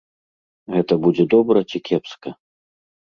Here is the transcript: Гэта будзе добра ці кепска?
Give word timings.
Гэта 0.75 0.97
будзе 1.05 1.23
добра 1.35 1.59
ці 1.73 1.77
кепска? 1.91 2.29